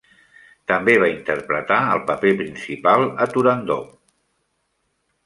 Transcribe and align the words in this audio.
També 0.71 0.93
va 1.01 1.09
interpretar 1.11 1.77
el 1.97 2.01
paper 2.07 2.31
principal 2.39 3.05
a 3.27 3.29
"Turandot". 3.35 3.93